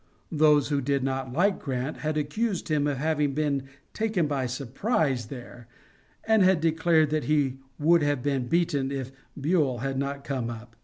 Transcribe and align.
Those 0.31 0.69
who 0.69 0.81
did 0.81 1.03
not 1.03 1.31
like 1.31 1.59
Grant 1.59 1.97
had 1.97 2.17
accused 2.17 2.69
him 2.69 2.87
of 2.87 2.97
having 2.97 3.35
been 3.35 3.69
taken 3.93 4.25
by 4.25 4.47
surprise 4.47 5.27
there, 5.27 5.67
and 6.23 6.41
had 6.41 6.59
declared 6.59 7.11
that 7.11 7.25
he 7.25 7.59
would 7.77 8.01
have 8.01 8.23
been 8.23 8.47
beaten 8.47 8.91
if 8.91 9.11
Buell 9.39 9.77
had 9.77 9.99
not 9.99 10.23
come 10.23 10.49
up. 10.49 10.75